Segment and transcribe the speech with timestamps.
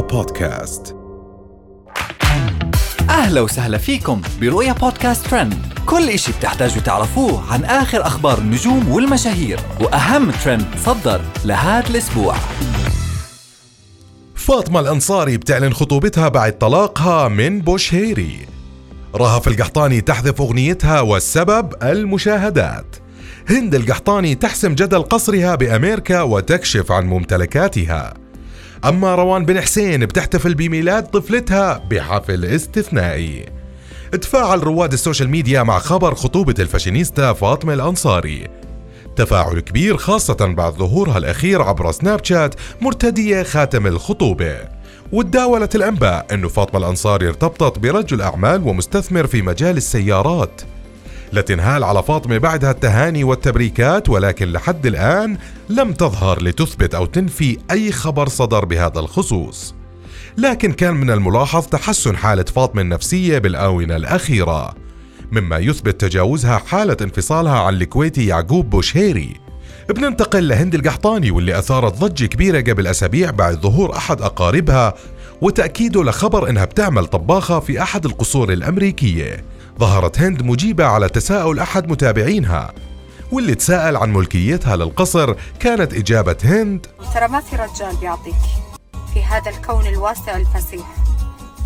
[0.00, 0.96] بودكاست.
[3.10, 5.54] أهلا وسهلا فيكم برؤيا بودكاست ترند.
[5.86, 12.34] كل إشي بتحتاجوا تعرفوه عن آخر أخبار النجوم والمشاهير وأهم ترند صدر لهذا الأسبوع.
[14.34, 18.46] فاطمة الأنصاري بتعلن خطوبتها بعد طلاقها من بوشهيري.
[19.14, 22.96] رهف القحطاني تحذف أغنيتها والسبب المشاهدات.
[23.48, 28.14] هند القحطاني تحسم جدل قصرها بأمريكا وتكشف عن ممتلكاتها.
[28.86, 33.46] أما روان بن حسين بتحتفل بميلاد طفلتها بحفل استثنائي.
[34.12, 38.48] تفاعل رواد ال social media مع خبر خطوبة الفاشينيستا فاطمة الأنصاري.
[39.16, 44.56] تفاعل كبير خاصة بعد ظهورها الأخير عبر سناب شات مرتدية خاتم الخطوبة.
[45.12, 50.62] وتداولت الأنباء أن فاطمة الأنصاري ارتبطت برجل أعمال ومستثمر في مجال السيارات.
[51.32, 57.92] لتنهال على فاطمة بعدها التهاني والتبريكات ولكن لحد الآن لم تظهر لتثبت أو تنفي أي
[57.92, 59.74] خبر صدر بهذا الخصوص.
[60.38, 64.74] لكن كان من الملاحظ تحسن حالة فاطمة النفسية بالآونة الأخيرة
[65.32, 69.34] مما يثبت تجاوزها حالة انفصالها عن الكويتي يعقوب بوشهيري.
[69.88, 74.94] بننتقل لهند القحطاني واللي أثارت ضجة كبيرة قبل أسابيع بعد ظهور أحد أقاربها
[75.40, 79.44] وتأكيده لخبر إنها بتعمل طباخة في أحد القصور الأمريكية.
[79.78, 82.72] ظهرت هند مجيبة على تساؤل أحد متابعينها
[83.32, 86.86] واللي تساءل عن ملكيتها للقصر كانت إجابة هند.
[87.14, 88.34] ترى ما في رجال بيعطيك
[89.14, 90.86] في هذا الكون الواسع الفسيح.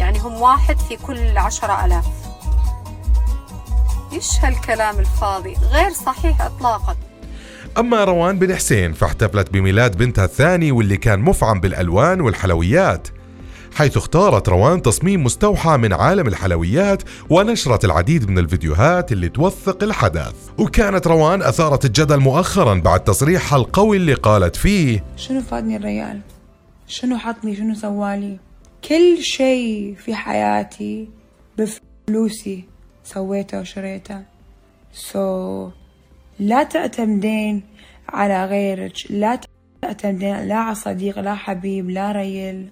[0.00, 2.06] يعني هم واحد في كل عشرة ألاف.
[4.12, 6.96] إيش هالكلام الفاضي؟ غير صحيح إطلاقا.
[7.78, 13.08] أما روان بن حسين فاحتفلت بميلاد بنتها الثاني واللي كان مفعم بالألوان والحلويات.
[13.74, 20.34] حيث اختارت روان تصميم مستوحى من عالم الحلويات ونشرت العديد من الفيديوهات اللي توثق الحدث.
[20.58, 26.20] وكانت روان أثارت الجدل مؤخرا بعد تصريحها القوي اللي قالت فيه شنو فادني الريال؟
[26.86, 28.38] شنو عطاني؟ شنو سوالي؟
[28.88, 31.08] كل شيء في حياتي
[31.58, 32.64] بفلوسي
[33.04, 34.22] سويته وشريته.
[34.92, 35.70] so
[36.38, 37.62] لا تعتمدين
[38.08, 39.40] على غيرك لا
[39.82, 42.70] تعتمدين لا على صديق لا حبيب لا ريل.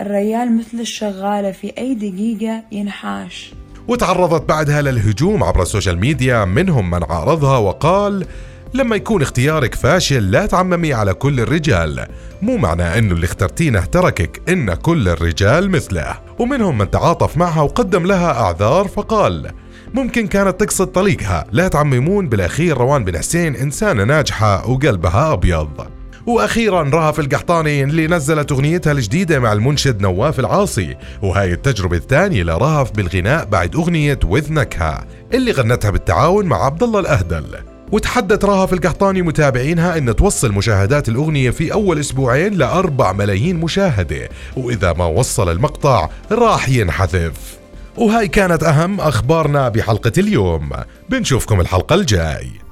[0.00, 3.52] الريال مثل الشغالة في أي دقيقة ينحاش.
[3.88, 8.26] وتعرضت بعدها للهجوم عبر ال social media منهم من عارضها وقال
[8.74, 12.06] لما يكون اختيارك فاشل لا تعممي على كل الرجال.
[12.42, 16.18] مو معنى إنه اللي اخترتينه تركك إن كل الرجال مثله.
[16.38, 19.50] ومنهم من تعاطف معها وقدم لها أعذار فقال
[19.94, 25.97] ممكن كانت تقصد طليقها لا تعممون بالأخير روان بن حسين إنسانة ناجحة وقلبها أبيض.
[26.28, 32.90] وأخيرا رهف القحطاني اللي نزلت أغنيتها الجديدة مع المنشد نواف العاصي وهاي التجربة الثانية لرهف
[32.92, 37.44] بالغناء بعد أغنية وذ نكهه اللي غنتها بالتعاون مع عبد الله الأهدل.
[37.92, 44.92] وتحدت رهف القحطاني متابعينها إن توصل مشاهدات الأغنية في أول أسبوعين لأربع ملايين مشاهدة وإذا
[44.92, 47.58] ما وصل المقطع راح ينحذف.
[47.96, 50.70] وهاي كانت أهم أخبارنا بحلقة اليوم.
[51.08, 52.67] بنشوفكم الحلقة الجاي.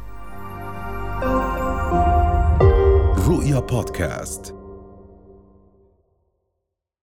[3.36, 4.56] رؤيا بودكاست